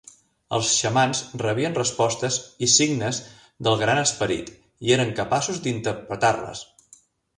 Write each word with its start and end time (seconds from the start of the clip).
Els 0.57 0.69
xamans 0.75 1.19
rebien 1.41 1.75
respostes 1.79 2.37
i 2.67 2.69
signes 2.77 3.19
del 3.67 3.77
Gran 3.85 4.03
Esperit 4.07 4.53
i 4.89 4.97
eren 4.99 5.13
capaços 5.21 5.61
d'interpretar-les. 5.67 6.65